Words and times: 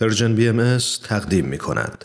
پرژن 0.00 0.34
بی 0.34 0.48
ام 0.48 0.78
تقدیم 1.04 1.44
می 1.44 1.58
کند. 1.58 2.04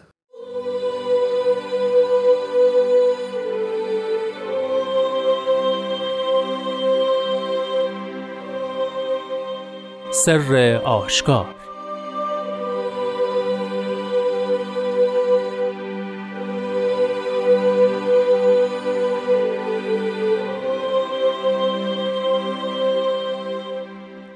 سر 10.11 10.81
آشکار 10.85 11.55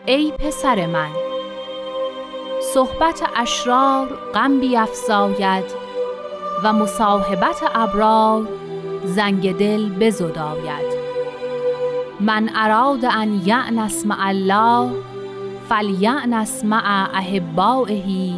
ای 0.05 0.31
پسر 0.31 0.85
من 0.85 1.18
صحبت 2.73 3.23
اشرار 3.35 4.07
غم 4.33 4.59
بیفزاید 4.59 5.63
و 6.63 6.73
مصاحبت 6.73 7.63
ابرار 7.75 8.47
زنگ 9.05 9.57
دل 9.57 9.89
بزداید. 9.89 10.99
من 12.19 12.49
اراد 12.55 13.05
ان 13.05 13.41
یعنس 13.45 14.05
مع 14.05 14.27
الله 14.27 14.91
فلیعنس 15.69 16.65
مع 16.65 17.07
احبائه 17.13 18.33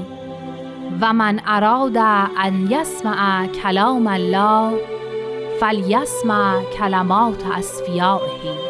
و 1.02 1.14
من 1.14 1.42
اراد 1.48 1.98
ان 1.98 2.68
یسمع 2.72 3.48
کلام 3.48 4.08
الله 4.08 4.72
فلیسمع 5.60 6.62
کلمات 6.64 7.44
اصفیائه 7.58 8.61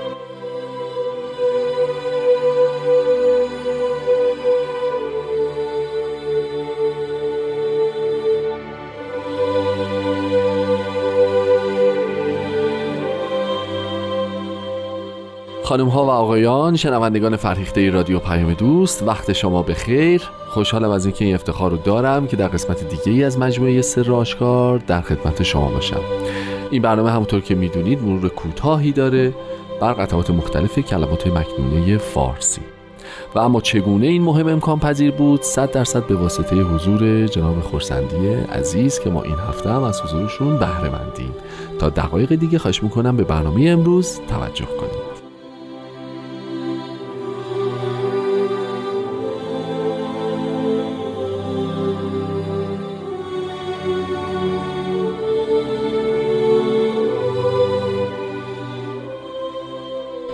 خانم 15.71 15.87
ها 15.87 16.05
و 16.05 16.09
آقایان 16.09 16.75
شنوندگان 16.75 17.35
فرهیخته 17.35 17.89
رادیو 17.89 18.19
پیام 18.19 18.53
دوست 18.53 19.03
وقت 19.03 19.33
شما 19.33 19.63
به 19.63 19.73
خیر 19.73 20.21
خوشحالم 20.47 20.89
از 20.89 21.05
اینکه 21.05 21.25
این 21.25 21.35
افتخار 21.35 21.71
رو 21.71 21.77
دارم 21.77 22.27
که 22.27 22.35
در 22.35 22.47
قسمت 22.47 22.89
دیگه 22.89 23.11
ای 23.11 23.23
از 23.23 23.39
مجموعه 23.39 23.81
سر 23.81 24.11
آشکار 24.11 24.77
در 24.77 25.01
خدمت 25.01 25.43
شما 25.43 25.69
باشم. 25.69 25.99
این 26.71 26.81
برنامه 26.81 27.11
همونطور 27.11 27.41
که 27.41 27.55
می‌دونید 27.55 28.03
مرور 28.03 28.29
کوتاهی 28.29 28.91
داره 28.91 29.33
بر 29.81 29.93
قطعات 29.93 30.29
مختلف 30.29 30.79
کلمات 30.79 31.27
مکنونه 31.27 31.97
فارسی. 31.97 32.61
و 33.35 33.39
اما 33.39 33.61
چگونه 33.61 34.07
این 34.07 34.21
مهم 34.21 34.47
امکان 34.47 34.79
پذیر 34.79 35.11
بود؟ 35.11 35.41
صد 35.41 35.71
درصد 35.71 36.07
به 36.07 36.15
واسطه 36.15 36.55
حضور 36.55 37.27
جناب 37.27 37.61
خورسندی 37.61 38.27
عزیز 38.33 38.99
که 38.99 39.09
ما 39.09 39.21
این 39.21 39.35
هفته 39.49 39.69
هم 39.69 39.83
از 39.83 40.01
حضورشون 40.01 40.57
بهره 40.57 40.89
مندیم 40.89 41.33
تا 41.79 41.89
دقایق 41.89 42.35
دیگه 42.35 42.59
خواهش 42.59 42.83
می‌کنم 42.83 43.17
به 43.17 43.23
برنامه 43.23 43.69
امروز 43.69 44.19
توجه 44.29 44.65
کنیم 44.65 45.00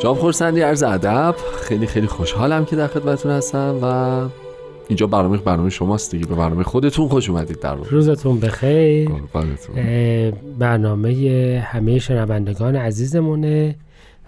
جناب 0.07 0.19
خورسندی 0.19 0.61
عرض 0.61 0.83
ادب. 0.83 1.35
خیلی 1.61 1.87
خیلی 1.87 2.07
خوشحالم 2.07 2.65
که 2.65 2.75
در 2.75 2.87
خدمتتون 2.87 3.31
هستم 3.31 3.79
و 3.81 3.85
اینجا 4.87 5.07
برنامه 5.07 5.37
برنامه 5.37 5.69
شماست 5.69 6.11
دیگه. 6.11 6.25
به 6.25 6.35
برنامه 6.35 6.63
خودتون 6.63 7.07
خوش 7.07 7.29
اومدید 7.29 7.59
در 7.59 7.75
روزتون 7.75 8.39
بخیر. 8.39 9.09
برنامه 10.59 11.63
همه 11.67 11.99
شنوندگان 11.99 12.75
عزیزمونه. 12.75 13.75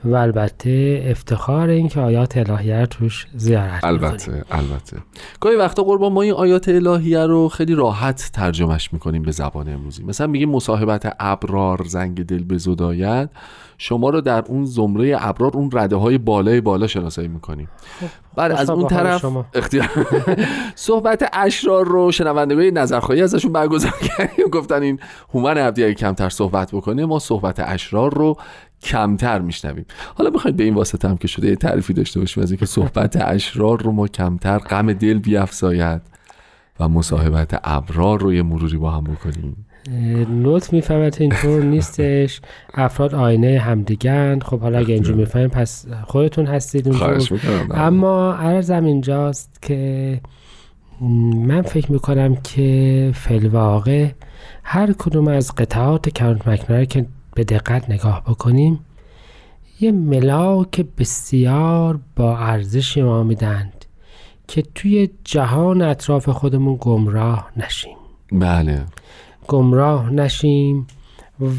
و 0.03 0.15
البته 0.15 1.03
افتخار 1.07 1.69
این 1.69 1.87
که 1.87 1.99
آیات 1.99 2.37
الهیه 2.37 2.79
رو 2.79 2.85
توش 2.85 3.27
زیارت 3.35 3.83
البته 3.83 4.43
البته. 4.51 4.97
گاهی 5.39 5.55
وقتا 5.55 5.83
قربان 5.83 6.13
ما 6.13 6.21
این 6.21 6.33
آیات 6.33 6.69
الهیه 6.69 7.25
رو 7.25 7.49
خیلی 7.49 7.75
راحت 7.75 8.29
ترجمهش 8.33 8.93
می‌کنیم 8.93 9.21
به 9.21 9.31
زبان 9.31 9.69
امروزی. 9.69 10.03
مثلا 10.03 10.27
میگیم 10.27 10.49
مصاحبت 10.49 11.15
ابرار 11.19 11.83
زنگ 11.87 12.25
دل 12.25 12.43
به 12.43 12.57
زداید 12.57 13.29
شما 13.77 14.09
رو 14.09 14.21
در 14.21 14.43
اون 14.47 14.65
زمره 14.65 15.17
ابرار 15.19 15.51
اون 15.53 15.69
رده 15.73 15.95
های 15.95 16.17
بالای 16.17 16.61
بالا 16.61 16.87
شناسایی 16.87 17.27
می‌کنیم. 17.27 17.69
خب، 17.99 18.07
بعد 18.35 18.51
از 18.51 18.69
اون 18.69 18.87
طرف 18.87 19.25
اختیار 19.53 19.89
صحبت 20.75 21.29
اشرار 21.33 21.85
رو 21.85 22.11
شنوندگان 22.11 22.63
نظرخواهی 22.63 23.21
ازشون 23.21 23.53
برگزار 23.53 23.93
کردیم. 24.17 24.47
گفتن 24.47 24.81
این 24.81 24.99
هومن 25.33 25.57
عبدی 25.57 25.93
کمتر 25.93 26.29
صحبت 26.29 26.71
بکنه 26.71 27.05
ما 27.05 27.19
صحبت 27.19 27.59
اشرار 27.59 28.13
رو 28.13 28.37
کمتر 28.83 29.39
میشنویم. 29.39 29.85
حالا 30.15 30.29
بخواید 30.29 30.57
به 30.57 30.63
این 30.63 30.73
واسطه 30.73 31.09
هم 31.09 31.17
که 31.17 31.27
شده 31.27 31.47
یه 31.47 31.55
تعریفی 31.55 31.93
داشته 31.93 32.19
باشیم 32.19 32.43
از 32.43 32.51
اینکه 32.51 32.65
صحبت 32.65 33.15
اشرار 33.21 33.81
رو 33.81 33.91
ما 33.91 34.07
کمتر 34.07 34.57
غم 34.57 34.93
دل 34.93 35.19
بیافزاید 35.19 36.01
و 36.79 36.89
مصاحبت 36.89 37.59
ابرار 37.63 38.19
رو 38.19 38.33
یه 38.33 38.41
مروری 38.43 38.77
با 38.77 38.91
هم 38.91 39.03
بکنیم. 39.03 39.65
لطف 40.43 40.73
می‌فهمد 40.73 41.17
اینطور 41.19 41.63
نیستش. 41.63 42.41
افراد 42.73 43.15
آینه 43.15 43.59
همدیگند 43.59 44.43
خب 44.43 44.59
حالا 44.59 44.79
اگه 44.79 44.93
اینجور 44.93 45.15
می‌فهمیم 45.15 45.49
پس 45.49 45.85
خودتون 46.03 46.45
هستید 46.45 46.87
اونجور 46.87 47.39
اما 47.71 48.33
عرضم 48.33 48.85
اینجاست 48.85 49.61
که 49.61 50.21
من 51.35 51.61
فکر 51.61 51.91
می‌کنم 51.91 52.35
که 52.35 53.11
فلواقع 53.15 54.07
هر 54.63 54.93
کدوم 54.93 55.27
از 55.27 55.55
قطعات 55.55 56.09
کرانت 56.09 56.47
مکناره 56.47 56.85
که 56.85 57.05
به 57.39 57.45
دقت 57.45 57.89
نگاه 57.89 58.23
بکنیم. 58.23 58.79
یه 59.79 59.91
ملاک 59.91 60.85
بسیار 60.97 61.99
با 62.15 62.37
ارزش 62.37 62.97
ما 62.97 63.23
میدند 63.23 63.85
که 64.47 64.63
توی 64.75 65.09
جهان 65.23 65.81
اطراف 65.81 66.29
خودمون 66.29 66.77
گمراه 66.81 67.51
نشیم. 67.57 67.97
بله. 68.31 68.85
گمراه 69.47 70.09
نشیم 70.09 70.87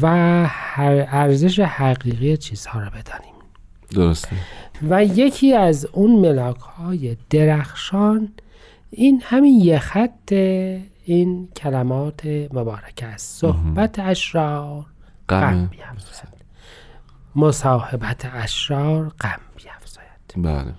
و 0.01 0.07
هر 0.47 1.05
ارزش 1.07 1.59
حقیقی 1.59 2.37
چیزها 2.37 2.79
را 2.79 2.89
بدانیم. 2.89 3.35
درسته. 3.89 4.35
و 4.89 5.05
یکی 5.05 5.53
از 5.53 5.85
اون 5.85 6.11
ملاک 6.11 6.59
های 6.59 7.17
درخشان 7.29 8.29
این 8.89 9.21
همین 9.25 9.59
یه 9.59 9.79
خط 9.79 10.31
این 11.05 11.47
کلمات 11.55 12.25
مبارک 12.53 13.03
است. 13.03 13.39
صحبت 13.39 13.99
اشرار. 13.99 14.90
غم 15.39 15.67
بیفزاید. 15.71 16.41
مصاحبت 17.35 18.25
اشرار 18.33 19.11
غم 19.21 19.39
بیفزاید. 19.55 20.55
بله. 20.65 20.73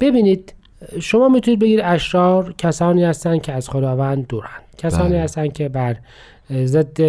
ببینید 0.00 0.54
شما 1.00 1.28
می‌تونید 1.28 1.60
بگید 1.60 1.80
اشرار 1.80 2.54
کسانی 2.58 3.04
هستند 3.04 3.42
که 3.42 3.52
از 3.52 3.68
خداوند 3.68 4.26
دورند. 4.26 4.62
کسانی 4.78 5.08
بله. 5.08 5.22
هستند 5.22 5.52
که 5.52 5.68
بر 5.68 5.96
ضد 6.50 7.00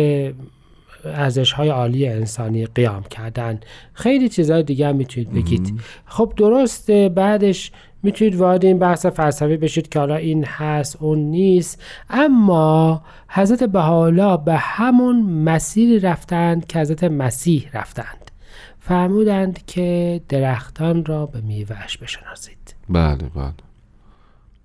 ارزش 1.06 1.52
های 1.52 1.70
عالی 1.70 2.08
انسانی 2.08 2.66
قیام 2.66 3.04
کردن 3.04 3.60
خیلی 3.94 4.30
چیزهای 4.30 4.64
دیگه 4.64 4.88
هم 4.88 4.96
می‌تونید 4.96 5.34
بگید. 5.34 5.82
خب 6.06 6.34
درسته 6.38 7.10
بعدش 7.10 7.72
می‌تونید 8.04 8.36
وارد 8.36 8.66
این 8.66 8.80
بحث 8.80 9.06
فلسفی 9.06 9.58
بشید 9.58 9.90
که 9.90 10.00
حالا 10.00 10.16
این 10.16 10.46
هست 10.46 11.02
اون 11.02 11.20
نیست. 11.20 11.82
اما 12.10 13.04
حضرت 13.28 13.64
بهاءالله 13.64 14.38
به 14.38 14.56
همون 14.56 15.22
مسیری 15.22 16.00
رفتند 16.00 16.66
که 16.66 16.80
حضرت 16.80 17.04
مسیح 17.04 17.70
رفتند. 17.74 18.32
فرمودند 18.80 19.66
که 19.66 20.22
درختان 20.30 21.06
را 21.06 21.26
به 21.26 21.42
میوهش 21.42 21.98
بشناسید. 21.98 22.76
بله 22.90 23.16
بله. 23.16 23.54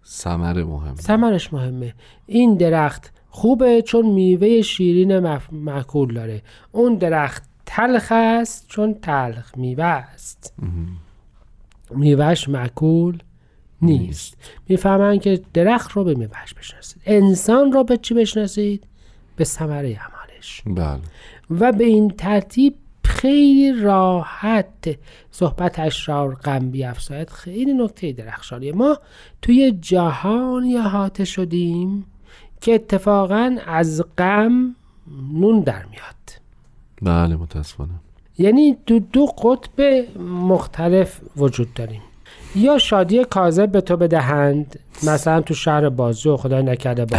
سمر 0.02 0.62
مهمه. 0.64 0.96
سمرش 0.96 1.52
مهمه. 1.52 1.94
این 2.26 2.56
درخت 2.56 3.12
خوبه 3.30 3.82
چون 3.82 4.06
میوه 4.06 4.62
شیرین 4.62 5.38
معکول 5.52 6.14
داره. 6.14 6.42
اون 6.72 6.94
درخت 6.94 7.42
تلخ 7.66 8.12
است 8.12 8.68
چون 8.68 8.94
تلخ 8.94 9.52
میوه 9.56 9.84
است. 9.84 10.54
میوهش 11.90 12.48
معکول. 12.48 13.18
نیست. 13.82 14.36
می‌فهمن 14.68 15.18
که 15.18 15.40
درخت 15.54 15.92
رو 15.92 16.04
به 16.04 16.14
میوهش 16.14 16.54
بشناسید. 16.54 17.02
انسان 17.06 17.72
رو 17.72 17.84
به 17.84 17.96
چی 17.96 18.14
بشناسید؟ 18.14 18.84
به 19.36 19.44
ثمره 19.44 19.98
عملش 20.00 20.62
بله. 20.66 21.00
و 21.50 21.72
به 21.72 21.84
این 21.84 22.10
ترتیب 22.10 22.74
خیلی 23.04 23.72
راحت 23.72 24.98
صحبت 25.30 25.78
اشرار 25.78 26.34
غم 26.34 26.70
بیافزاید 26.70 27.30
خیلی 27.30 27.74
نکته 27.74 28.12
درخشانیه 28.12 28.72
ما 28.72 28.98
توی 29.42 29.78
جهانی 29.80 30.76
احاطه 30.76 31.24
شدیم 31.24 32.06
که 32.60 32.74
اتفاقا 32.74 33.56
از 33.66 34.04
غم 34.18 34.76
نون 35.32 35.60
در 35.60 35.84
میاد. 35.84 36.14
بله 37.02 37.36
متاسفانه. 37.36 37.92
یعنی 38.38 38.76
دو 38.86 38.98
دو 38.98 39.26
قطب 39.26 39.80
مختلف 40.20 41.20
وجود 41.36 41.74
داریم. 41.74 42.02
یا 42.56 42.78
شادی 42.78 43.24
کاذب 43.24 43.72
به 43.72 43.80
تو 43.80 43.96
بدهند 43.96 44.78
مثلا 45.02 45.40
تو 45.40 45.54
شهر 45.54 45.88
بازجو 45.88 46.36
خدای 46.36 46.62
نکرده 46.62 47.04
با 47.04 47.18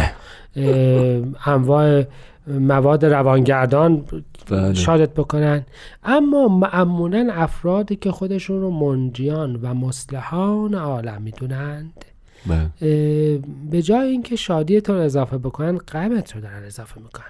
انواع 1.46 2.04
مواد 2.46 3.04
روانگردان 3.04 4.04
بله. 4.50 4.74
شادت 4.74 5.10
بکنن 5.10 5.66
اما 6.04 6.48
معمولا 6.48 7.28
افرادی 7.32 7.96
که 7.96 8.12
خودشون 8.12 8.60
رو 8.60 8.70
منجیان 8.70 9.56
و 9.56 9.74
مصلحان 9.74 10.74
عالم 10.74 11.22
می‌دونند 11.22 12.04
بله. 12.46 13.38
به 13.70 13.82
جای 13.82 14.08
اینکه 14.08 14.36
شادی 14.36 14.80
تو 14.80 14.92
رو 14.94 15.00
اضافه 15.00 15.38
بکنن 15.38 15.78
غمت 15.78 16.34
رو 16.34 16.40
دارن 16.40 16.64
اضافه 16.64 17.00
می‌کنن 17.00 17.24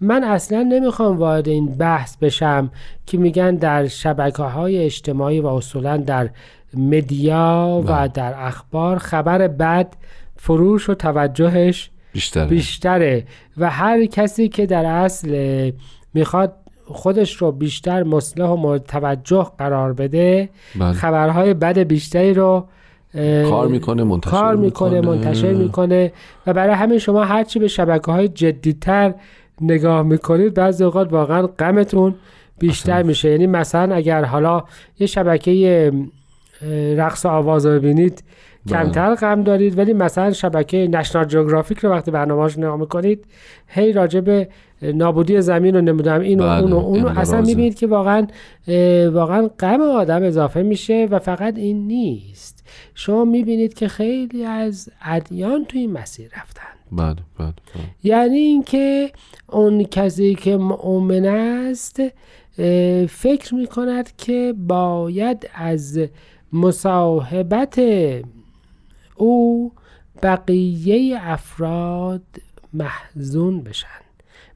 من 0.00 0.24
اصلا 0.24 0.62
نمی‌خوام 0.62 1.18
وارد 1.18 1.48
این 1.48 1.66
بحث 1.66 2.16
بشم 2.16 2.70
که 3.06 3.18
میگن 3.18 3.54
در 3.54 3.86
شبکه 3.86 4.42
های 4.42 4.78
اجتماعی 4.78 5.40
و 5.40 5.46
اصولا 5.46 5.96
در 5.96 6.30
مدیا 6.74 7.82
و 7.84 7.86
بله. 7.86 8.08
در 8.08 8.34
اخبار 8.36 8.98
خبر 8.98 9.48
بد 9.48 9.94
فروش 10.36 10.90
و 10.90 10.94
توجهش 10.94 11.90
بیشتره 12.12 12.46
بیشتره 12.46 13.24
و 13.56 13.70
هر 13.70 14.04
کسی 14.04 14.48
که 14.48 14.66
در 14.66 14.84
اصل 14.84 15.70
می‌خواد 16.14 16.52
خودش 16.84 17.36
رو 17.36 17.52
بیشتر 17.52 18.02
مصلح 18.02 18.46
و 18.46 18.56
مورد 18.56 18.82
توجه 18.82 19.46
قرار 19.58 19.92
بده 19.92 20.48
بله. 20.80 20.92
خبرهای 20.92 21.54
بد 21.54 21.78
بیشتری 21.78 22.34
رو 22.34 22.66
کار 23.50 23.68
می‌کنه 23.68 24.04
منتشر 24.04 24.30
کار 24.30 24.56
می‌کنه 24.56 25.00
منتشر 25.00 25.52
می‌کنه 25.52 26.12
و 26.46 26.52
برای 26.52 26.74
همین 26.74 26.98
شما 26.98 27.24
هرچی 27.24 27.58
به 27.58 27.68
شبکه 27.68 28.12
های 28.12 28.28
جدیتر 28.28 29.14
نگاه 29.60 30.02
می‌کنید 30.02 30.54
بعضی 30.54 30.84
اوقات 30.84 31.12
واقعا 31.12 31.46
غمتون 31.46 32.14
بیشتر 32.58 32.92
اصلا. 32.92 33.06
میشه 33.06 33.30
یعنی 33.30 33.46
مثلا 33.46 33.94
اگر 33.94 34.24
حالا 34.24 34.64
یه 34.98 35.06
شبکه 35.06 35.92
رقص 36.96 37.26
و 37.26 37.28
آواز 37.28 37.66
رو 37.66 37.72
ببینید 37.72 38.22
بله. 38.66 38.82
کمتر 38.82 39.14
غم 39.14 39.42
دارید 39.42 39.78
ولی 39.78 39.92
مثلا 39.92 40.32
شبکه 40.32 40.88
نشنال 40.92 41.24
جیوگرافیک 41.24 41.78
رو 41.78 41.90
وقتی 41.90 42.10
برنامه‌اش 42.10 42.58
نگاه 42.58 42.76
می‌کنید 42.76 43.24
هی 43.66 43.92
راجع 43.92 44.20
به 44.20 44.48
نابودی 44.82 45.40
زمین 45.40 45.74
رو 45.74 45.80
نمی‌دونم 45.80 46.20
این 46.20 46.40
و 46.40 46.42
بله، 46.42 46.62
اون 46.62 46.72
و 46.72 46.76
اون 46.76 47.06
اصلا. 47.06 47.40
می‌بینید 47.40 47.74
که 47.74 47.86
واقعا 47.86 48.26
واقعا 49.12 49.50
غم 49.60 49.80
آدم 49.80 50.22
اضافه 50.22 50.62
میشه 50.62 51.08
و 51.10 51.18
فقط 51.18 51.58
این 51.58 51.86
نیست 51.86 52.68
شما 52.94 53.24
می‌بینید 53.24 53.74
که 53.74 53.88
خیلی 53.88 54.44
از 54.44 54.88
ادیان 55.02 55.64
تو 55.64 55.78
این 55.78 55.92
مسیر 55.92 56.30
رفتن 56.40 56.62
بله 56.92 57.16
بله 57.38 57.46
بله. 57.46 57.54
یعنی 58.02 58.38
اینکه 58.38 59.10
اون 59.52 59.84
کسی 59.84 60.34
که 60.34 60.56
مؤمن 60.56 61.24
است 61.24 62.02
فکر 63.08 63.54
می‌کند 63.54 64.16
که 64.16 64.54
باید 64.66 65.50
از 65.54 65.98
مصاحبت 66.52 67.82
او 69.16 69.72
بقیه 70.22 71.18
افراد 71.22 72.22
محزون 72.72 73.60
بشن. 73.60 74.11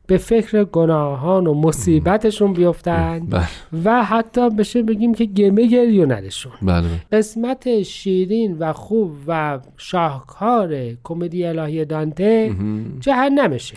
به 0.06 0.18
فکر 0.18 0.64
گناهان 0.64 1.46
و 1.46 1.54
مصیبتشون 1.54 2.52
بیفتن 2.52 3.26
بله. 3.30 3.48
و 3.84 4.04
حتی 4.04 4.50
بشه 4.50 4.82
بگیم 4.82 5.14
که 5.14 5.24
گمه 5.24 5.66
گریوندشون 5.66 6.52
بله 6.62 6.80
بله. 6.80 7.00
قسمت 7.12 7.82
شیرین 7.82 8.56
و 8.58 8.72
خوب 8.72 9.10
و 9.26 9.58
شاهکار 9.76 10.92
کمدی 11.04 11.44
الهی 11.44 11.84
دانته. 11.84 12.56
جهنمشه. 13.00 13.76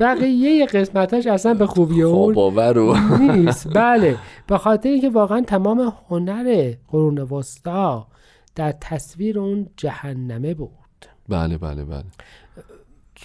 بقیه 0.00 0.66
قسمتاش 0.66 1.26
اصلا 1.26 1.54
به 1.54 1.66
خوبی 1.66 2.02
اون 2.02 2.34
نیست. 3.30 3.68
بله. 3.74 4.16
به 4.46 4.58
خاطر 4.58 4.88
اینکه 4.88 5.08
واقعا 5.08 5.40
تمام 5.40 5.92
هنر 6.08 6.72
قرون 6.88 7.18
وسطا 7.18 8.06
در 8.54 8.72
تصویر 8.80 9.38
اون 9.38 9.66
جهنمه 9.76 10.54
بود. 10.54 10.70
بله 11.28 11.58
بله 11.58 11.84
بله. 11.84 12.04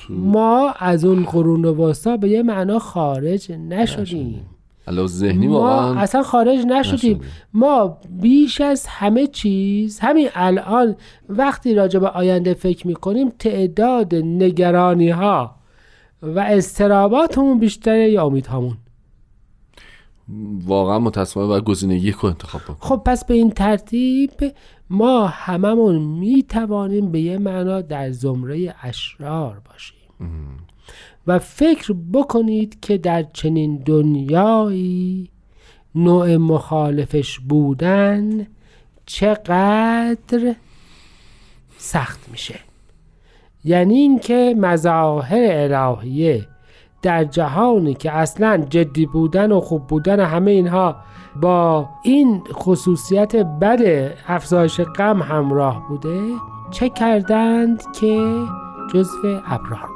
ما 0.09 0.73
از 0.79 1.05
اون 1.05 1.23
قرون 1.23 1.65
وسطا 1.65 2.17
به 2.17 2.29
یه 2.29 2.43
معنا 2.43 2.79
خارج 2.79 3.51
نشدیم. 3.51 4.45
ذهنی 5.05 5.47
ما 5.47 5.59
واقعا 5.59 5.99
اصلا 5.99 6.23
خارج 6.23 6.59
نشدیم. 6.59 6.93
نشدیم. 6.93 7.21
ما 7.53 7.97
بیش 8.09 8.61
از 8.61 8.85
همه 8.87 9.27
چیز 9.27 9.99
همین 9.99 10.29
الان 10.35 10.95
وقتی 11.29 11.73
راجع 11.73 11.99
به 11.99 12.07
آینده 12.07 12.53
فکر 12.53 12.87
می‌کنیم 12.87 13.29
تعداد 13.39 14.15
نگرانی 14.15 15.09
ها 15.09 15.55
و 16.21 16.39
استراباتمون 16.39 17.59
بیشتره 17.59 18.09
یا 18.09 18.25
امیدهامون؟ 18.25 18.77
واقعا 20.65 20.99
متاسفانه 20.99 21.47
باید 21.47 21.63
گزینه 21.63 21.95
یک 21.95 22.15
رو 22.15 22.29
انتخاب 22.29 22.61
بکنیم. 22.61 22.77
خب 22.79 23.01
پس 23.05 23.25
به 23.25 23.33
این 23.33 23.51
ترتیب 23.51 24.31
ما 24.89 25.27
هممون 25.27 25.95
می‌توانیم 25.95 27.11
به 27.11 27.21
یه 27.21 27.37
معنا 27.37 27.81
در 27.81 28.11
زمره 28.11 28.75
اشرار 28.81 29.61
باشیم. 29.69 29.97
و 31.27 31.39
فکر 31.39 31.95
بکنید 32.13 32.79
که 32.79 32.97
در 32.97 33.23
چنین 33.33 33.77
دنیایی 33.77 35.29
نوع 35.95 36.37
مخالفش 36.37 37.39
بودن 37.39 38.47
چقدر 39.05 40.55
سخت 41.77 42.29
میشه. 42.31 42.59
یعنی 43.63 43.95
اینکه 43.95 44.55
مظاهر 44.57 45.73
الهیه 45.73 46.47
در 47.01 47.23
جهانی 47.23 47.93
که 47.93 48.11
اصلا 48.11 48.65
جدی 48.69 49.05
بودن 49.05 49.51
و 49.51 49.59
خوب 49.59 49.87
بودن 49.87 50.19
همه 50.19 50.51
اینها 50.51 50.95
با 51.41 51.89
این 52.03 52.41
خصوصیت 52.53 53.35
بد 53.35 54.11
افزایش 54.27 54.81
غم 54.81 55.21
همراه 55.21 55.87
بوده 55.87 56.19
چه 56.71 56.89
کردند 56.89 57.83
که 57.99 58.45
جزو 58.93 59.41
ابرار 59.47 59.90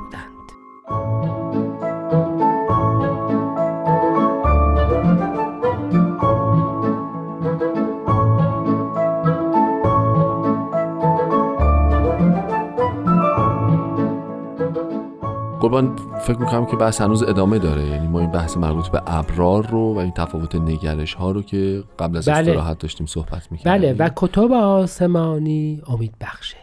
قربان 15.66 15.96
فکر 16.20 16.38
می‌کنم 16.38 16.66
که 16.66 16.76
بحث 16.76 17.02
هنوز 17.02 17.24
ادامه 17.24 17.60
داره. 17.60 17.84
یعنی 17.84 18.08
ما 18.08 18.20
این 18.20 18.32
بحث 18.32 18.58
مربوط 18.58 18.88
به 18.88 19.02
ابرار 19.08 19.68
رو 19.68 19.94
و 19.94 19.98
این 19.98 20.12
تفاوت 20.12 20.56
نگرش 20.56 21.14
ها 21.14 21.32
رو 21.32 21.42
که 21.42 21.84
قبل 22.00 22.18
از 22.18 22.30
بله. 22.30 22.38
استراحت 22.38 22.80
داشتیم 22.80 23.08
صحبت 23.08 23.52
می‌کردیم. 23.52 23.94
بله 23.94 24.06
و 24.06 24.10
کتب 24.16 24.52
آسمانی 24.52 25.82
امید 25.88 26.14
بخشه. 26.22 26.58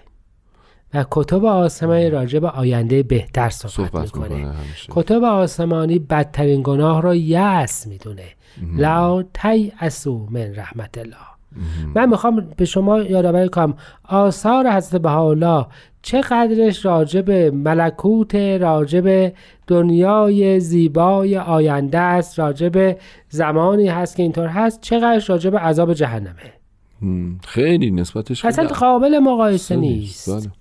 و 0.94 1.04
کتب 1.10 1.44
آسمانی 1.44 2.10
راجع 2.10 2.38
به 2.38 2.48
آینده 2.48 3.02
بهتر 3.02 3.50
صحبت, 3.50 3.72
صحبت 3.72 4.16
می‌کنه. 4.16 4.36
می‌کنه 4.36 4.54
کتب 4.90 5.24
آسمانی 5.24 5.98
بدترین 5.98 6.62
گناه 6.62 7.02
را 7.02 7.14
یأس 7.14 7.86
می‌دونه. 7.86 8.26
لا 8.76 9.22
تیأسوا 9.34 10.26
من 10.30 10.54
رحمت 10.54 10.98
الله. 10.98 11.16
من 11.94 12.08
می‌خوام 12.08 12.46
به 12.56 12.64
شما 12.64 12.98
یادآوری 12.98 13.48
کنم. 13.48 13.74
آثار 14.08 14.70
حضرت 14.70 15.02
بهاءالله 15.02 15.66
چقدرش 16.02 16.84
راجع 16.84 17.20
به 17.20 17.50
ملکوت 17.50 18.34
راجع 18.34 19.00
به 19.00 19.32
دنیای 19.66 20.60
زیبای 20.60 21.38
آینده 21.38 21.98
است 21.98 22.38
راجع 22.38 22.68
به 22.68 22.96
زمانی 23.28 23.88
هست 23.88 24.16
که 24.16 24.22
اینطور 24.22 24.46
هست 24.46 24.80
چقدرش 24.80 25.30
راجع 25.30 25.50
به 25.50 25.58
عذاب 25.58 25.94
جهنمه. 25.94 26.52
خیلی 27.46 27.90
نسبتش 27.90 28.44
اصلا 28.44 28.66
قابل 28.66 29.18
مقایسه 29.18 29.76
نیست. 29.76 30.30
بله. 30.30 30.52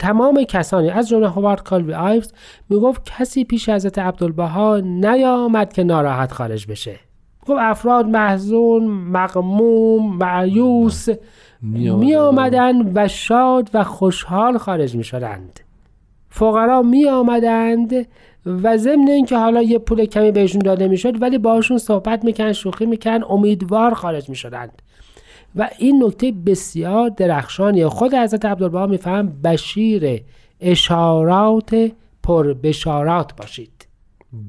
تمام 0.00 0.44
کسانی 0.44 0.90
از 0.90 1.08
جمله 1.08 1.28
هوارد 1.28 1.62
کالوی 1.62 1.94
آیوز 1.94 2.32
می‌گفت 2.70 3.02
کسی 3.04 3.44
پیش 3.44 3.68
حضرت 3.68 3.98
عبدالبها 3.98 4.80
نیامد 4.80 5.72
که 5.72 5.84
ناراحت 5.84 6.32
خارج 6.32 6.66
بشه. 6.66 7.00
گفت 7.46 7.58
افراد 7.60 8.06
محزون 8.06 8.86
مغموم 8.86 10.16
معیوس 10.16 11.08
می 11.66 11.90
می 11.90 12.14
آمدند 12.14 12.92
و 12.94 13.08
شاد 13.08 13.70
و 13.74 13.84
خوشحال 13.84 14.58
خارج 14.58 14.96
می 14.96 15.04
شدند 15.04 15.60
فقرا 16.28 16.82
می 16.82 17.08
آمدند 17.08 17.92
و 18.46 18.76
ضمن 18.76 19.08
اینکه 19.08 19.38
حالا 19.38 19.62
یه 19.62 19.78
پول 19.78 20.04
کمی 20.04 20.32
بهشون 20.32 20.58
داده 20.58 20.88
می 20.88 20.96
شد 20.96 21.22
ولی 21.22 21.38
باشون 21.38 21.78
صحبت 21.78 22.24
میکن 22.24 22.52
شوخی 22.52 22.86
میکن 22.86 23.20
امیدوار 23.28 23.94
خارج 23.94 24.28
می 24.28 24.36
شدند 24.36 24.82
و 25.56 25.70
این 25.78 26.04
نکته 26.04 26.32
بسیار 26.46 27.08
درخشانیه. 27.08 27.88
خود 27.88 28.14
حضرت 28.14 28.44
عبدالبها 28.44 28.86
میفهم 28.86 29.42
بشیر 29.44 30.20
اشارات 30.60 31.90
پر 32.22 32.54
بشارات 32.54 33.36
باشید. 33.36 33.86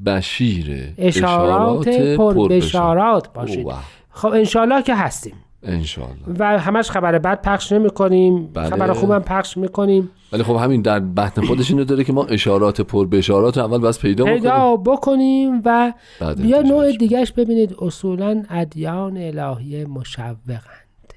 بشیره 0.06 0.94
اشارات 0.98 1.90
پر 1.90 2.48
بشارات 2.48 3.34
باشید. 3.34 3.68
خب 4.10 4.28
انشالله 4.28 4.82
که 4.82 4.96
هستیم. 4.96 5.34
انشالله 5.64 6.16
و 6.40 6.60
همش 6.60 6.92
خبر 6.92 7.20
بد 7.20 7.42
پخش 7.42 7.72
نمی 7.72 7.90
کنیم 7.90 8.48
بله. 8.48 8.70
خبر 8.70 8.94
خوبم 8.94 9.20
پخش 9.20 9.58
می‌کنیم. 9.58 10.10
ولی 10.34 10.44
خب 10.44 10.56
همین 10.56 10.82
در 10.82 11.00
بطن 11.00 11.42
خودش 11.46 11.72
اینو 11.72 11.84
داره 11.84 12.04
که 12.04 12.14
ما 12.14 12.26
اشارات 12.26 12.82
پر 12.82 13.08
بشارات 13.08 13.58
رو 13.58 13.64
اول 13.64 13.78
بس 13.78 14.00
پیدا 14.00 14.26
پیدا 14.26 14.76
بکنیم. 14.76 15.62
و 15.66 15.94
بعد 16.20 16.42
بیا 16.42 16.62
نوع. 16.62 16.92
دیگهش 16.92 17.32
ببینید. 17.32 17.76
اصولا 17.82 18.44
ادیان 18.50 19.18
الهی 19.18 19.86
مشوقند. 19.86 20.62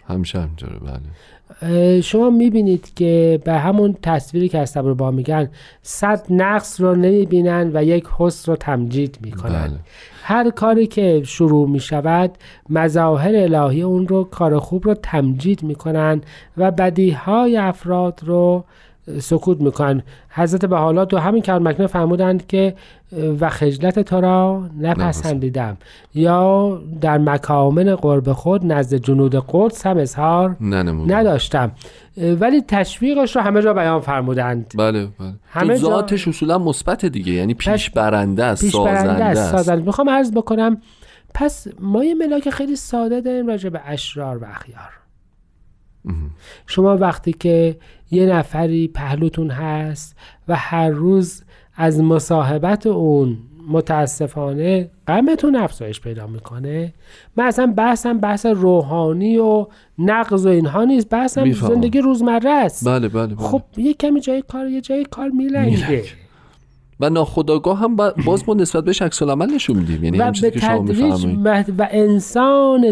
همیشه 0.09 0.41
همینطوره 0.41 0.79
بله. 0.79 1.01
شما 2.03 2.31
می‌بینید 2.31 2.95
که 2.95 3.41
به 3.45 3.53
همون 3.53 3.97
تصویری 4.03 4.49
که 4.49 4.59
از 4.59 4.71
صبر 4.71 4.95
با 4.95 5.11
میگن 5.11 5.51
صد 5.83 6.27
نقص 6.31 6.81
رو 6.81 6.95
نمی‌بینن 6.95 7.71
و 7.75 7.85
یک 7.85 8.07
حسن 8.19 8.53
رو 8.53 8.57
تمجید 8.57 9.19
می‌کنن 9.21 9.67
بله. 9.69 9.79
هر 10.23 10.51
کاری 10.51 10.87
که 10.87 11.23
شروع 11.25 11.69
می 11.69 11.81
شود 11.81 12.31
مظاهر 12.69 13.37
الهی 13.37 13.83
اون 13.83 14.09
رو 14.09 14.25
کار 14.25 14.59
خوب 14.59 14.85
رو 14.85 14.95
تمجید 14.95 15.63
می‌کنن 15.63 16.21
و 16.57 16.71
بدیهای 16.71 17.57
افراد 17.57 18.21
رو 18.25 18.65
سکوت 19.19 19.61
می‌کنن 19.61 20.03
حضرت 20.31 20.65
بحالا 20.65 21.05
تو 21.05 21.19
همین 21.19 21.43
کلام 21.43 21.69
مکنه 21.69 21.87
فرمودند 21.87 22.47
که 22.47 22.75
و 23.41 23.49
خجلت 23.49 23.99
تو 23.99 24.21
را 24.21 24.69
نپسندیدم. 24.81 25.77
یا 26.15 26.81
در 27.01 27.19
مکامن 27.19 27.95
قرب 27.95 28.33
خود 28.33 28.73
نزد 28.73 28.95
جنود 28.97 29.45
قدس 29.49 29.87
هم 29.87 29.97
اظهار 29.97 30.57
نداشتم. 31.07 31.73
ولی 32.41 32.63
تشویقش 32.69 33.37
رو 33.37 33.43
همه 33.43 33.63
جا 33.63 33.75
بیان 33.75 34.01
فرمودند. 34.01 34.73
بله 34.79 35.09
بله. 35.19 35.33
همه 35.51 35.79
جا- 35.79 35.89
ذاتش 35.89 36.29
اصولا 36.29 36.59
مثبت 36.59 37.07
دیگه. 37.07 37.33
یعنی 37.33 37.55
پیش 37.55 37.91
برنده 37.91 38.45
است 38.45 38.65
پیش 38.65 38.77
برنده 38.77 39.25
است. 39.25 39.51
سازنده. 39.51 39.83
می‌خوام 39.83 40.11
عرض 40.11 40.33
بکنم 40.33 40.81
پس 41.35 41.67
ما 41.81 42.05
یه 42.05 42.15
ملاک 42.15 42.51
خیلی 42.51 42.77
ساده 42.77 43.21
داریم 43.21 43.47
راجع 43.47 43.69
به 43.69 43.81
اشرار 43.87 44.39
و 44.39 44.45
اخیار. 44.45 45.00
شما 46.67 46.97
وقتی 46.97 47.33
که 47.33 47.77
یه 48.11 48.27
نفری 48.27 48.89
پهلوتون 48.89 49.51
هست 49.51 50.17
و 50.49 50.57
هر 50.57 50.89
روز 50.89 51.43
از 51.77 52.01
مصاحبت 52.01 52.87
اون 52.87 53.39
متاسفانه 53.69 54.91
غمتون 55.09 55.57
افزایش 55.57 56.01
پیدا 56.01 56.27
می‌کنه 56.27 56.95
من 57.37 57.45
اصلا 57.45 57.67
بحثم 57.77 58.19
بحث 58.19 58.47
روحانی 58.47 59.39
و 59.39 59.67
نقض 59.99 60.47
و 60.47 60.49
اینها 60.49 60.85
نیست 60.85 61.09
بحثم. 61.09 61.53
زندگی 61.53 62.01
روزمره 62.01 62.51
است 62.51 62.89
بله 62.89 63.09
بله, 63.09 63.27
بله. 63.27 63.37
خب 63.37 63.63
یه 63.77 63.95
کمی 63.95 64.21
جای 64.21 64.43
کار 64.49 64.67
یه 64.67 64.81
جای 64.81 65.05
کار 65.05 65.29
میلنگه. 65.29 66.05
و 67.01 67.11
ناخداگاه 67.11 67.79
هم 67.79 67.97
با- 67.97 68.15
باز 68.27 68.45
ما 68.49 68.55
نسبت 68.55 68.85
بهش 68.85 69.03
عکس 69.03 69.23
العمل 69.23 69.47
نشون 69.55 69.77
میدیم. 69.77 70.05
یعنی 70.05 70.19
و 70.19 70.31
به 70.31 70.51
که 70.51 70.61
تدریج 70.61 71.27
مهد- 71.27 71.73
و 71.81 71.89
انسان 71.91 72.85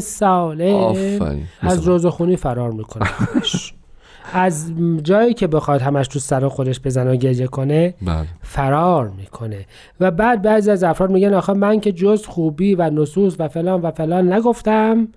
آفرین. 0.73 1.43
از. 1.61 1.89
روزخونی 1.89 2.37
فرار 2.37 2.71
می‌کنه. 2.73 3.07
از 4.33 4.73
جایی 5.03 5.35
که 5.35 5.47
بخواد 5.47 5.81
همش 5.83 6.09
تو 6.09 6.19
سر 6.19 6.49
خودش 6.49 6.81
بزنه 6.81 7.11
و 7.13 7.17
گریه 7.17 7.47
کنه 7.47 7.95
بله. 8.03 8.27
فرار 8.43 9.09
می‌کنه. 9.09 9.67
و 10.01 10.11
بعد 10.11 10.43
بعضی 10.43 10.71
از 10.71 10.85
افراد 10.85 11.11
میگن 11.11 11.35
آخه 11.35 11.53
من 11.53 11.81
که 11.81 11.93
جز 11.93 12.27
خوبی 12.27 12.75
و 12.75 12.91
نصوص 12.91 13.35
و 13.39 13.49
فلان 13.49 13.81
و 13.81 13.91
فلان 13.91 14.33
نگفتم 14.33 15.09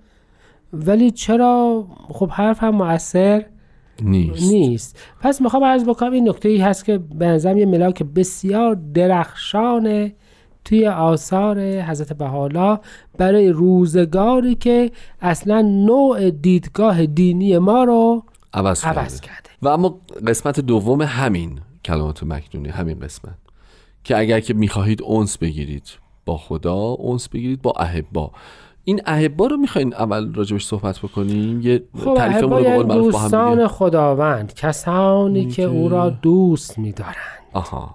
ولی 0.72 1.10
چرا؟ 1.10 1.84
خب 2.08 2.30
حرفم 2.30 2.68
مؤثر. 2.70 3.44
نیست. 4.02 4.52
نیست. 4.52 4.98
پس 5.20 5.40
می‌خوام 5.40 5.64
عرض 5.64 5.84
بکنم 5.84 6.12
این 6.12 6.28
نکته 6.28 6.48
ای 6.48 6.58
هست 6.58 6.84
که 6.84 6.98
به 6.98 7.26
نظرم 7.26 7.58
یه 7.58 7.66
ملاک 7.66 8.02
بسیار 8.02 8.74
درخشانه 8.94 10.14
توی 10.64 10.86
آثار 10.86 11.60
حضرت 11.60 12.12
بحالا 12.12 12.80
برای 13.18 13.48
روزگاری 13.48 14.54
که 14.54 14.90
اصلا 15.20 15.60
نوع 15.60 16.30
دیدگاه 16.30 17.06
دینی 17.06 17.58
ما 17.58 17.84
رو 17.84 18.24
عوض, 18.54 18.84
عوض 18.84 19.20
کرده. 19.20 19.34
کرده 19.34 19.50
و 19.62 19.68
اما 19.68 20.00
قسمت 20.26 20.60
دوم 20.60 21.02
همین 21.02 21.60
کلمات 21.84 22.22
مکنونی 22.22 22.68
همین 22.68 23.00
قسمت. 23.00 23.34
که 24.04 24.18
اگر 24.18 24.40
که 24.40 24.54
می‌خواهید 24.54 25.02
اونس 25.02 25.38
بگیرید 25.38 25.84
با 26.24 26.36
خدا 26.36 26.74
اونس 26.74 27.28
بگیرید 27.28 27.62
با 27.62 27.70
احبا. 27.70 28.30
این 28.84 29.00
احبا 29.06 29.46
رو 29.46 29.56
می‌خواین 29.56 29.94
اول 29.94 30.34
راجبش 30.34 30.66
صحبت 30.66 30.98
بکنیم؟ 30.98 31.60
یه 31.60 31.82
خب 32.04 32.14
تعریفمون 32.14 32.42
رو 32.42 32.48
به 32.48 32.56
احبای 32.56 32.76
قول 32.76 32.86
معروف 32.86 33.12
با 33.12 33.18
هم 33.18 33.24
دوستان 33.24 33.68
خداوند 33.68 34.54
کسانی 34.54 35.46
که 35.46 35.62
او 35.62 35.88
را 35.88 36.10
دوست 36.10 36.78
می‌دارند. 36.78 37.42
آها. 37.52 37.94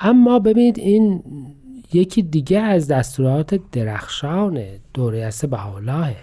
اما 0.00 0.38
ببینید 0.38 0.78
این 0.78 1.22
یکی 1.92 2.22
دیگه 2.22 2.58
از 2.58 2.88
دستورات 2.88 3.60
درخشان 3.72 4.58
دوره 4.94 5.18
از 5.18 5.44
بهاءالله. 5.50 6.16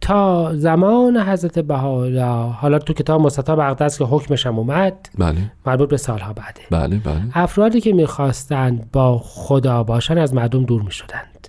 تا 0.00 0.52
زمان 0.56 1.16
حضرت 1.16 1.58
بهاءالله 1.58 2.52
حالا 2.52 2.78
تو 2.78 2.92
کتاب 2.92 3.20
مستطاب 3.20 3.60
اقدس 3.60 3.98
که 3.98 4.04
حکمش 4.04 4.46
هم 4.46 4.58
اومد 4.58 5.08
بله. 5.18 5.52
مربوط 5.66 5.88
به 5.88 5.96
سالها 5.96 6.32
بعده. 6.32 6.60
بله 6.70 6.96
بله. 6.96 7.22
افرادی 7.34 7.80
که 7.80 7.92
می‌خواستند 7.92 8.90
با 8.92 9.18
خدا 9.18 9.82
باشن 9.82 10.18
از 10.18 10.34
مردم 10.34 10.64
دور 10.64 10.82
می‌شدند. 10.82 11.48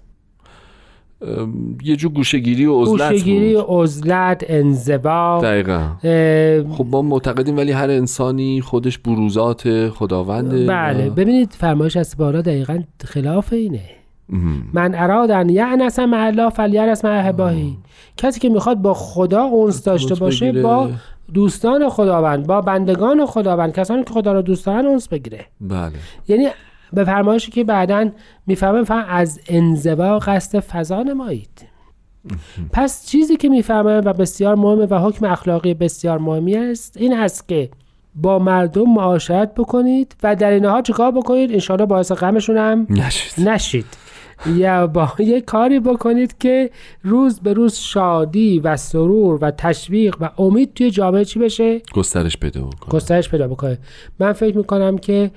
یه 1.83 1.95
جو 1.95 2.09
گوشگیری 2.09 2.65
و 2.65 2.81
عزلت 2.81 3.11
گوشهگیری 3.11 3.55
بود. 3.55 3.65
عزلت 3.69 4.43
انزوا. 4.47 5.39
دقیقا. 5.43 5.81
خب 6.73 6.85
ما 6.91 7.01
معتقدیم 7.01 7.57
ولی 7.57 7.71
هر 7.71 7.89
انسانی 7.89 8.61
خودش 8.61 8.97
بروزات 8.97 9.89
خداونده 9.89 10.65
بله. 10.65 11.07
و- 11.09 11.13
ببینید 11.13 11.51
فرمایش 11.51 11.97
از 11.97 12.15
بالا 12.17 12.41
دقیقا 12.41 12.79
خلاف 13.05 13.53
اینه. 13.53 13.81
من 14.73 14.95
ارادن 14.95 15.49
یعنس 15.49 15.99
مع 15.99 16.25
الله 16.25 16.49
فلیرس 16.49 17.05
مع 17.05 17.11
احباهی 17.11 17.77
کسی 18.17 18.39
که 18.39 18.49
می‌خواد 18.49 18.77
با 18.77 18.93
خدا 18.93 19.43
اونس 19.43 19.83
داشته 19.83 20.15
باشه 20.15 20.45
بگیره. 20.45 20.63
با 20.63 20.89
دوستان 21.33 21.89
خداوند 21.89 22.47
با 22.47 22.61
بندگان 22.61 23.25
خداوند 23.25 23.73
کسانی 23.73 24.03
که 24.03 24.13
خدا 24.13 24.33
را 24.33 24.41
دوست 24.41 24.65
دارن 24.65 24.85
اونس 24.85 25.07
بگیره. 25.07 25.45
بله. 25.61 25.91
یعنی 26.27 26.47
به 26.93 27.03
فرمایشی 27.03 27.51
که 27.51 27.63
بعدا 27.63 28.09
می‌فهمه 28.47 28.83
فهم 28.83 29.05
از 29.09 29.39
انزوا 29.47 30.19
قصد 30.19 30.59
فضا 30.59 31.03
نمایید. 31.03 31.67
پس 32.71 33.05
چیزی 33.05 33.37
که 33.37 33.49
می‌فهمه 33.49 33.97
و 33.97 34.13
بسیار 34.13 34.55
مهمه 34.55 34.85
و 34.85 34.99
حکم 34.99 35.25
اخلاقی 35.25 35.73
بسیار 35.73 36.17
مهمی 36.17 36.57
است 36.57 36.97
این 36.97 37.13
است 37.13 37.47
که 37.47 37.69
با 38.15 38.39
مردم 38.39 38.93
معاشرت 38.93 39.55
بکنید 39.55 40.15
و 40.23 40.35
در 40.35 40.51
اینها 40.51 40.81
چیکار 40.81 41.11
بکنید؟ 41.11 41.51
انشاءالله 41.51 41.85
باعث 41.85 42.11
غمشون 42.11 42.57
هم 42.57 42.87
نشید. 42.89 43.49
نشید. 43.49 43.85
یا 44.45 44.87
با 44.87 45.09
یه 45.19 45.41
کاری 45.41 45.79
بکنید 45.79 46.37
که 46.37 46.69
روز 47.03 47.39
به 47.39 47.53
روز 47.53 47.75
شادی 47.75 48.59
و 48.59 48.77
سرور 48.77 49.39
و 49.41 49.51
تشویق 49.51 50.15
و 50.21 50.29
امید 50.37 50.73
توی 50.73 50.91
جامعه 50.91 51.25
چی 51.25 51.39
بشه؟ 51.39 51.81
گسترش 51.93 52.37
پیدا 52.37 52.61
بکنه. 52.61 52.89
گسترش 52.89 53.29
پیدا 53.29 53.47
بکنه. 53.47 53.77
من 54.19 54.33
فکر 54.33 54.57
می‌کنم 54.57 54.97
که 54.97 55.31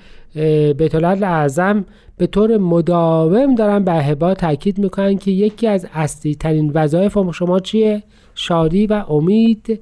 بیت 0.77 0.95
اعظم 1.23 1.85
به 2.17 2.27
طور 2.27 2.57
مداوم 2.57 3.55
دارن 3.55 3.83
به 3.83 3.91
احبا 3.91 4.33
تاکید 4.33 4.77
می‌کنن 4.77 5.17
که 5.17 5.31
یکی 5.31 5.67
از 5.67 5.87
اصلی 5.93 6.35
ترین 6.35 6.71
وظایف 6.73 7.17
شما 7.33 7.59
چیه؟ 7.59 8.03
شادی 8.35 8.87
و 8.87 8.93
امید 9.09 9.79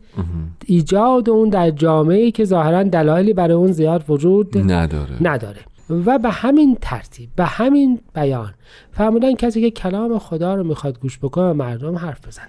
ایجاد 0.66 1.30
اون 1.30 1.50
در 1.50 1.72
جامعه 1.72 2.32
که 2.32 2.46
ظاهرا 2.46 2.84
دلایلی 2.84 3.34
برای 3.34 3.54
اون 3.54 3.72
زیاد 3.72 4.04
وجود 4.10 4.58
نداره. 4.72 5.18
نداره. 5.22 5.60
و 5.90 6.20
به 6.20 6.30
همین 6.30 6.78
ترتیب 6.82 7.30
به 7.36 7.46
همین 7.46 8.00
بیان 8.14 8.54
فرمودن 8.92 9.36
کسی 9.36 9.62
که 9.62 9.72
کلام 9.72 10.20
خدا 10.20 10.56
رو 10.56 10.64
می‌خواد 10.64 11.00
گوش 11.00 11.20
بکنه 11.20 11.54
مردم 11.54 11.98
حرف 11.98 12.28
بزنه. 12.28 12.46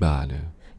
بله. 0.00 0.34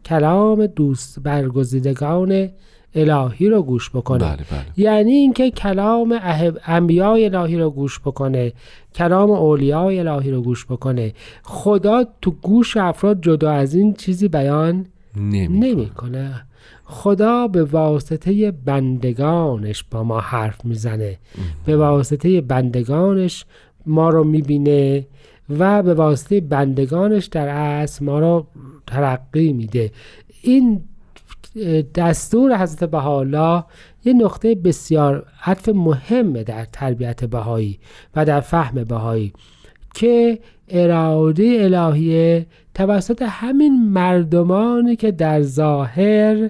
کلام 0.06 0.66
دوست 0.66 1.20
برگزیدگان 1.20 2.50
الهی 2.96 3.50
رو 3.50 3.62
گوش 3.62 3.90
بکنه. 3.90 4.20
بله 4.20 4.36
بله. 4.52 4.66
یعنی 4.78 5.12
اینکه 5.12 5.52
کلام 5.52 6.20
انبیای 6.66 7.26
الهی 7.26 7.58
رو 7.58 7.70
گوش 7.70 8.00
بکنه 8.00 8.54
کلام 8.96 9.32
اولیای 9.32 10.00
الهی 10.00 10.32
رو 10.32 10.42
گوش 10.42 10.66
بکنه. 10.66 11.14
خدا 11.44 12.06
تو 12.22 12.32
گوش 12.32 12.78
افراد 12.78 13.22
جدا 13.22 13.52
از 13.52 13.76
این 13.76 13.94
چیزی 13.94 14.28
بیان 14.28 14.86
نمی 15.16 15.60
نمی‌کنه. 15.60 16.46
خدا 16.92 17.48
به 17.48 17.64
واسطه 17.64 18.52
بندگانش 18.52 19.84
با 19.92 20.04
ما 20.04 20.20
حرف 20.20 20.66
می‌زنه. 20.66 21.18
به 21.66 21.78
واسطه 21.78 22.42
بندگانش 22.42 23.46
ما 23.86 24.10
رو 24.10 24.24
می‌بینه 24.24 25.08
و 25.50 25.84
به 25.84 25.94
واسطه 25.94 26.42
بندگانش 26.42 27.26
در 27.26 27.48
اصل 27.48 28.06
ما 28.06 28.20
رو 28.20 28.48
ترقی 28.88 29.54
میده. 29.54 29.92
این 30.42 30.84
دستور 31.96 32.58
حضرت 32.58 32.84
بهاءالله 32.84 33.64
یه 34.06 34.14
نقطه 34.14 34.56
بسیار 34.56 35.26
عطف 35.46 35.70
مهمه 35.70 36.44
در 36.44 36.66
تربیت 36.66 37.26
بهایی 37.26 37.80
و 38.16 38.26
در 38.26 38.40
فهم 38.40 38.84
بهایی. 38.84 39.34
که 39.94 40.40
اراده 40.70 41.58
الهیه 41.62 42.46
توسط 42.74 43.24
همین 43.28 43.90
مردمانی 43.90 44.96
که 44.96 45.12
در 45.12 45.42
ظاهر 45.42 46.50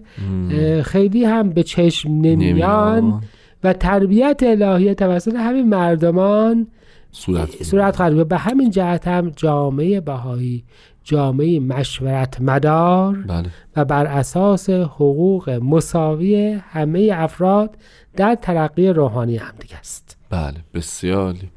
اه، 0.52 0.82
خیلی 0.82 1.26
هم 1.26 1.50
به 1.50 1.64
چشم 1.64 2.10
نمیان. 2.10 3.22
و 3.64 3.74
تربیت 3.74 4.40
الهیه 4.44 4.94
توسط 4.94 5.36
همین 5.36 5.70
مردمان 5.70 6.68
صورت 7.12 7.64
صورت. 7.64 8.14
به 8.14 8.38
همین 8.38 8.70
جهت 8.70 9.08
هم 9.08 9.30
جامعه 9.30 10.02
بهایی 10.02 10.64
جامعه 11.04 11.60
مشورت 11.60 12.42
مدار 12.42 13.16
بله 13.28 13.50
و 13.76 13.86
بر 13.86 14.06
اساس 14.06 14.70
حقوق 14.70 15.50
مساوی 15.50 16.60
همه 16.70 17.10
افراد 17.14 17.78
در 18.16 18.38
ترقی 18.42 18.88
روحانی 18.88 19.38
همدیگه 19.38 19.78
است 19.78 20.18
بله 20.30 20.58
بسیار 20.74 21.24
عالی. 21.24 21.50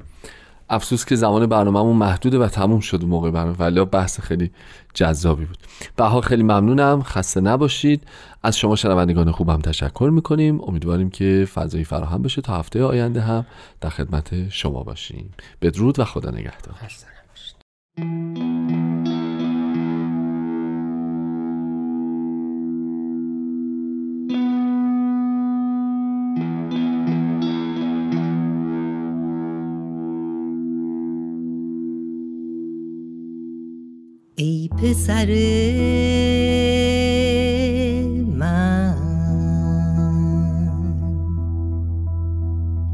افسوس 0.68 1.04
که 1.04 1.16
زمان 1.16 1.46
برنامهمون 1.46 1.96
محدوده 1.96 2.38
و 2.38 2.48
تموم 2.48 2.80
شد 2.80 3.04
موقع 3.04 3.30
برنامه. 3.30 3.56
ولی 3.58 3.84
بحث 3.84 4.20
خیلی 4.20 4.50
جذابی 4.94 5.44
بود. 5.44 5.58
به 5.96 6.04
حال 6.04 6.22
خیلی 6.22 6.42
ممنونم. 6.42 7.02
خسته 7.02 7.40
نباشید. 7.40 8.02
از 8.42 8.58
شما 8.58 8.76
شنوندگان 8.76 9.30
خوبم 9.30 9.60
تشکر 9.60 10.10
می‌کنیم. 10.12 10.60
امیدواریم 10.60 11.10
که 11.10 11.48
فضایی 11.54 11.84
فراهم 11.84 12.22
بشه 12.22 12.42
تا 12.42 12.58
هفته 12.58 12.84
آینده 12.84 13.20
هم 13.20 13.46
در 13.80 13.88
خدمت 13.88 14.48
شما 14.48 14.82
باشیم. 14.82 15.30
بدرود 15.62 15.98
و 15.98 16.04
خدا 16.04 16.30
نگهدار. 16.30 16.74
ای 34.36 34.68
پسر 34.68 35.26
من. 38.38 38.94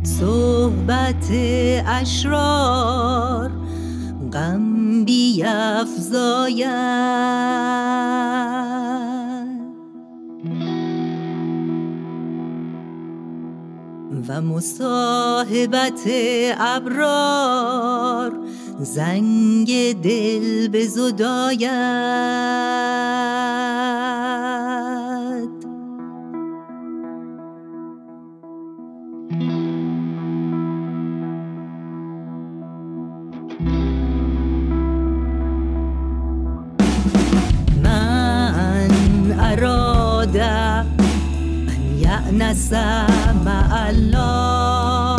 صحبت 0.03 1.31
اشرار 1.87 3.51
غم 4.33 5.05
بیافزاید. 5.05 6.71
و 14.29 14.41
مصاحبت 14.41 16.01
ابرار 16.59 18.40
زنگ 18.83 20.01
دل 20.03 20.69
به 20.69 20.87
زداید 20.87 21.71
من 37.85 39.41
اراد 39.41 40.37
ان 40.37 40.87
یعنس 41.99 42.73
مع 43.45 43.87
الله 43.89 45.17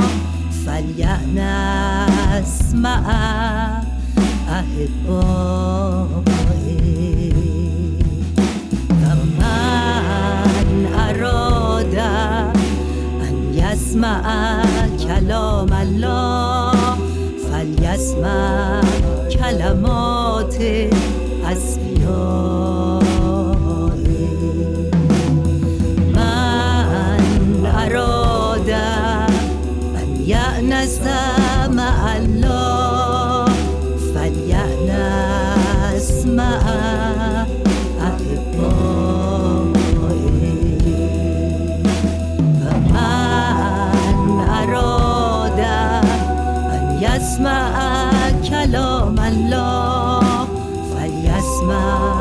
فلیعنس 0.66 2.01
مع 2.74 3.02
احبائه 4.50 6.12
و 8.90 9.16
من 9.40 10.86
اراد 10.96 11.96
ان 13.22 13.54
یسمع 13.54 14.24
کلام 15.08 15.74
الله 15.74 16.72
فلیسمع 17.52 18.82
کلمات 19.32 20.58
اصفیائه 21.46 22.02
من 26.16 27.66
اراد 27.66 28.70
ان 28.70 30.22
یعنس 30.26 31.00
ان 47.40 48.42
یسمع 48.42 48.42
کلام 48.50 49.20
الله 49.20 50.48
فلیسمع 50.94 52.21